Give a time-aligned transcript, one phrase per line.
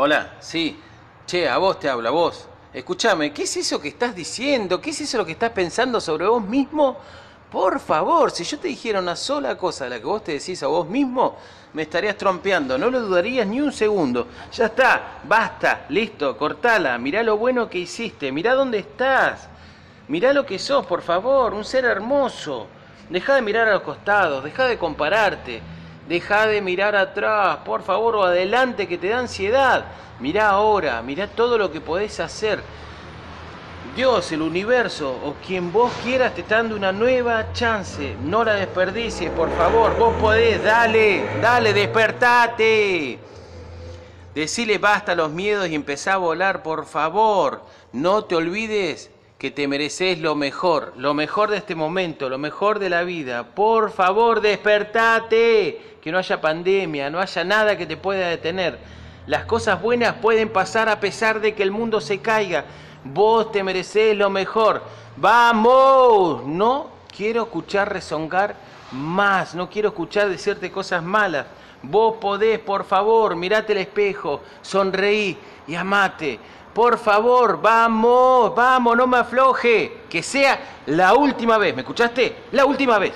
[0.00, 0.78] Hola, sí.
[1.26, 2.46] Che, a vos te hablo, a vos.
[2.72, 4.80] Escúchame, ¿qué es eso que estás diciendo?
[4.80, 6.98] ¿Qué es eso lo que estás pensando sobre vos mismo?
[7.50, 10.62] Por favor, si yo te dijera una sola cosa de la que vos te decís
[10.62, 11.36] a vos mismo,
[11.72, 14.28] me estarías trompeando, no lo dudarías ni un segundo.
[14.52, 19.48] Ya está, basta, listo, cortala, mirá lo bueno que hiciste, mirá dónde estás,
[20.06, 22.68] mirá lo que sos, por favor, un ser hermoso.
[23.10, 25.60] Deja de mirar a los costados, deja de compararte,
[26.08, 29.84] deja de mirar atrás, por favor, o adelante que te da ansiedad.
[30.18, 32.62] Mirá ahora, mirá todo lo que podés hacer.
[33.94, 38.16] Dios, el universo o quien vos quieras te está dando una nueva chance.
[38.22, 39.96] No la desperdicies, por favor.
[39.98, 43.18] Vos podés, dale, dale, despertate.
[44.34, 47.64] Decile basta a los miedos y empezá a volar, por favor.
[47.92, 52.80] No te olvides que te mereces lo mejor, lo mejor de este momento, lo mejor
[52.80, 53.44] de la vida.
[53.44, 55.96] Por favor, despertate.
[56.02, 58.78] Que no haya pandemia, no haya nada que te pueda detener.
[59.26, 62.64] Las cosas buenas pueden pasar a pesar de que el mundo se caiga.
[63.04, 64.82] Vos te merecés lo mejor.
[65.16, 66.44] ¡Vamos!
[66.44, 68.56] No quiero escuchar rezongar
[68.92, 69.54] más.
[69.54, 71.46] No quiero escuchar decirte cosas malas.
[71.82, 76.38] Vos podés, por favor, mirate el espejo, sonreí y amate.
[76.74, 80.02] Por favor, vamos, vamos, no me afloje.
[80.08, 81.74] Que sea la última vez.
[81.74, 82.44] ¿Me escuchaste?
[82.52, 83.12] La última vez.